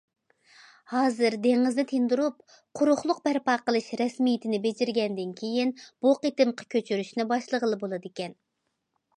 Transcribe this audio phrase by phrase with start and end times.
[0.93, 2.39] ھازىر دېڭىزنى تىندۇرۇپ
[2.79, 5.75] قۇرۇقلۇق بەرپا قىلىش رەسمىيىتىنى بېجىرگەندىن كېيىن،
[6.07, 8.39] بۇ قېتىمقى كۆچۈرۈشنى باشلىغىلى بولىدىكەن.